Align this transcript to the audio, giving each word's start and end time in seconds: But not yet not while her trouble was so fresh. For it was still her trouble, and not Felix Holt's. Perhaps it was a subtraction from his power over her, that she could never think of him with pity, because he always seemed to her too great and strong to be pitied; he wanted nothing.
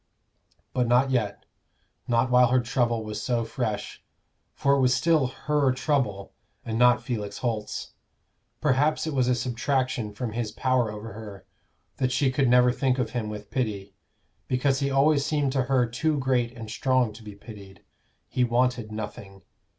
But 0.73 0.87
not 0.87 1.11
yet 1.11 1.45
not 2.07 2.31
while 2.31 2.47
her 2.47 2.59
trouble 2.59 3.03
was 3.03 3.21
so 3.21 3.45
fresh. 3.45 4.03
For 4.55 4.73
it 4.73 4.79
was 4.79 4.95
still 4.95 5.27
her 5.27 5.71
trouble, 5.73 6.33
and 6.65 6.79
not 6.79 7.03
Felix 7.03 7.37
Holt's. 7.37 7.93
Perhaps 8.61 9.05
it 9.05 9.13
was 9.13 9.27
a 9.27 9.35
subtraction 9.35 10.11
from 10.11 10.31
his 10.31 10.51
power 10.51 10.91
over 10.91 11.13
her, 11.13 11.45
that 11.97 12.11
she 12.11 12.31
could 12.31 12.49
never 12.49 12.71
think 12.71 12.97
of 12.97 13.11
him 13.11 13.29
with 13.29 13.51
pity, 13.51 13.93
because 14.47 14.79
he 14.79 14.89
always 14.89 15.23
seemed 15.23 15.51
to 15.51 15.65
her 15.65 15.85
too 15.85 16.17
great 16.17 16.57
and 16.57 16.71
strong 16.71 17.13
to 17.13 17.21
be 17.21 17.35
pitied; 17.35 17.83
he 18.27 18.43
wanted 18.43 18.91
nothing. 18.91 19.43